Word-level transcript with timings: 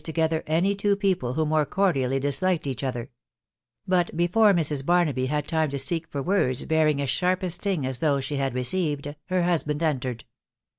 together 0.03 0.41
any 0.47 0.73
two 0.73 0.95
people 0.95 1.33
who 1.33 1.45
more 1.45 1.63
cordially 1.63 2.19
disliked 2.19 2.63
^ 2.65 2.67
each 2.67 2.83
other; 2.83 3.11
but 3.87 4.09
before 4.17 4.51
Mrs. 4.51 4.83
Barnaby 4.83 5.27
had 5.27 5.47
time 5.47 5.69
to 5.69 5.77
seek 5.77 6.07
for 6.07 6.23
word* 6.23 6.67
bearing 6.67 6.99
as 6.99 7.09
sharp 7.11 7.43
a 7.43 7.51
sting 7.51 7.85
as 7.85 7.99
those 7.99 8.25
she 8.25 8.37
bad 8.37 8.55
received, 8.55 9.13
her 9.27 9.43
husband 9.43 9.83
entered. 9.83 10.25